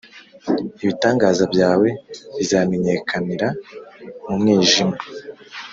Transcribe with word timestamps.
Ibitangaza 0.81 1.43
byawe 1.53 1.87
bizamenyekanira 2.37 3.47
mu 4.25 4.33
mwijima 4.39 4.97